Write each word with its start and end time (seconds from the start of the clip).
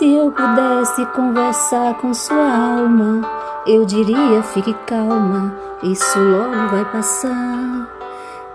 Se 0.00 0.14
eu 0.14 0.32
pudesse 0.32 1.04
conversar 1.14 1.92
com 1.98 2.14
sua 2.14 2.50
alma, 2.50 3.20
eu 3.66 3.84
diria: 3.84 4.42
fique 4.42 4.72
calma, 4.86 5.54
isso 5.82 6.18
logo 6.18 6.70
vai 6.70 6.86
passar. 6.86 7.86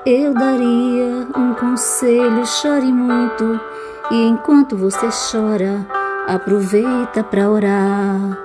Eu 0.08 0.34
daria 0.34 1.28
um 1.38 1.54
conselho: 1.54 2.44
chore 2.48 2.92
muito, 2.92 3.60
e 4.10 4.28
enquanto 4.28 4.76
você 4.76 5.08
chora, 5.32 5.86
aproveita 6.28 7.24
para 7.24 7.48
orar. 7.48 8.40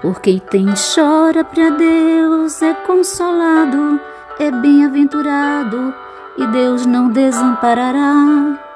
Por 0.00 0.20
quem 0.20 0.40
tem 0.40 0.66
chora 0.96 1.44
para 1.44 1.70
Deus 1.70 2.60
é 2.60 2.74
consolado, 2.74 4.00
é 4.40 4.50
bem-aventurado 4.50 5.94
e 6.36 6.44
Deus 6.48 6.86
não 6.86 7.08
desamparará. 7.08 8.71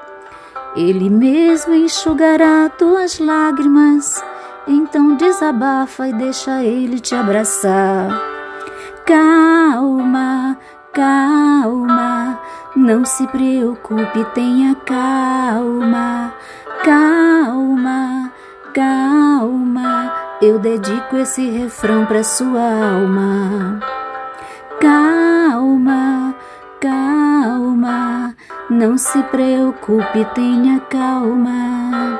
Ele 0.77 1.09
mesmo 1.09 1.73
enxugará 1.73 2.69
tuas 2.69 3.17
lágrimas, 3.17 4.23
então 4.67 5.15
desabafa 5.15 6.07
e 6.07 6.13
deixa 6.13 6.63
ele 6.63 6.99
te 6.99 7.15
abraçar. 7.15 8.09
Calma, 9.03 10.55
calma, 10.93 12.39
não 12.75 13.03
se 13.03 13.25
preocupe, 13.25 14.23
tenha 14.35 14.75
calma, 14.85 16.31
calma, 16.83 18.31
calma. 18.71 20.13
Eu 20.39 20.59
dedico 20.59 21.17
esse 21.17 21.49
refrão 21.49 22.05
para 22.05 22.23
sua 22.23 22.61
alma. 22.61 23.79
Calma, 24.79 26.35
calma, 26.79 27.26
não 28.69 28.97
se 28.97 29.21
preocupe, 29.23 30.25
tenha 30.35 30.79
calma. 30.89 32.19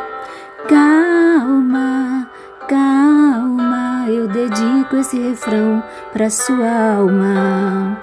Calma, 0.67 2.29
calma, 2.67 4.05
eu 4.09 4.27
dedico 4.27 4.95
esse 4.97 5.19
refrão 5.19 5.83
para 6.13 6.29
sua 6.29 6.95
alma. 6.97 7.97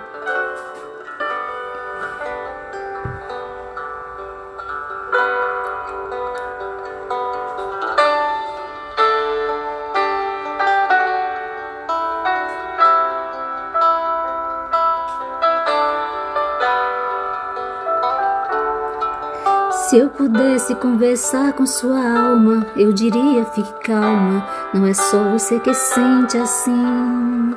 Se 19.95 20.01
eu 20.01 20.09
pudesse 20.09 20.75
conversar 20.75 21.53
com 21.53 21.65
sua 21.65 22.01
alma, 22.01 22.67
eu 22.77 22.93
diria: 22.93 23.45
fique 23.45 23.73
calma, 23.85 24.45
não 24.75 24.85
é 24.85 24.93
só 24.93 25.23
você 25.31 25.61
que 25.61 25.73
sente 25.73 26.37
assim. 26.37 27.55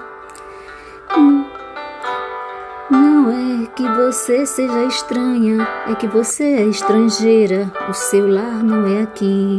Não 2.92 3.32
é 3.32 3.66
que 3.76 3.82
você 3.90 4.46
seja 4.46 4.84
estranha, 4.84 5.68
é 5.88 5.96
que 5.96 6.06
você 6.06 6.44
é 6.44 6.64
estrangeira, 6.66 7.72
o 7.90 7.94
seu 7.94 8.32
lar 8.32 8.64
não 8.64 8.86
é 8.86 9.02
aqui. 9.02 9.58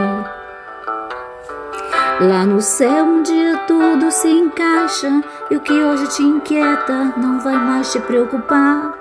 Lá 2.21 2.47
no 2.47 2.61
céu 2.61 3.05
um 3.05 3.23
dia 3.25 3.57
tudo 3.67 4.09
se 4.13 4.29
encaixa 4.29 5.21
e 5.51 5.57
o 5.57 5.61
que 5.61 5.73
hoje 5.73 6.07
te 6.11 6.23
inquieta 6.23 7.13
não 7.17 7.41
vai 7.41 7.57
mais 7.57 7.91
te 7.91 7.99
preocupar. 7.99 8.98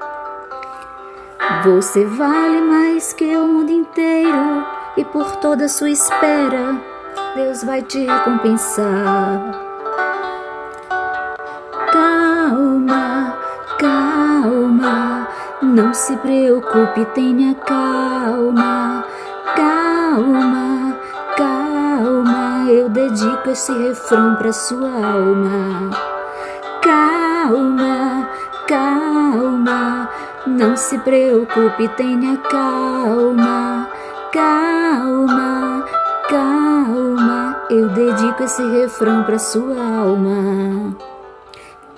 Você 1.64 2.06
vale 2.06 2.62
mais 2.62 3.14
que 3.14 3.36
o 3.36 3.48
mundo 3.48 3.72
inteiro 3.72 4.66
e 4.98 5.06
por 5.06 5.38
toda 5.38 5.68
sua 5.68 5.90
espera 5.90 6.76
Deus 7.36 7.64
vai 7.64 7.82
te 7.82 8.06
recompensar. 8.06 9.42
Calma, 11.92 13.38
calma, 13.80 15.28
não 15.62 15.94
se 15.94 16.18
preocupe, 16.18 17.06
tenha 17.14 17.56
calma, 17.56 19.06
calma, 19.56 20.98
calma. 21.38 22.72
Eu 22.72 22.90
dedico 22.90 23.50
esse 23.50 23.72
refrão 23.72 24.36
para 24.36 24.52
sua 24.52 24.90
alma. 24.90 26.07
Não 30.58 30.76
se 30.76 30.98
preocupe, 30.98 31.88
tenha 31.90 32.36
calma, 32.38 33.88
calma, 34.34 35.86
calma. 36.28 37.62
Eu 37.70 37.90
dedico 37.90 38.42
esse 38.42 38.64
refrão 38.72 39.22
para 39.22 39.38
sua 39.38 39.76
alma. 39.76 40.98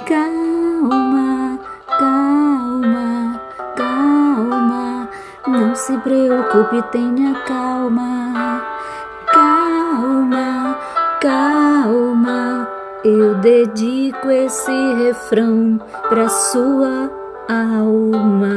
Calma, 0.05 1.57
calma, 1.97 3.41
calma. 3.77 5.09
Não 5.47 5.73
se 5.73 5.97
preocupe, 5.99 6.81
tenha 6.91 7.35
calma, 7.47 8.61
calma, 9.31 10.77
calma. 11.21 12.67
Eu 13.05 13.35
dedico 13.35 14.29
esse 14.29 14.93
refrão 14.95 15.79
para 16.09 16.27
sua 16.27 17.09
alma. 17.49 18.48